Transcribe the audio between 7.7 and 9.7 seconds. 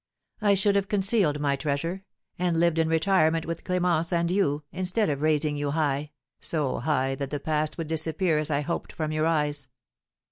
would disappear as I hoped from your eyes."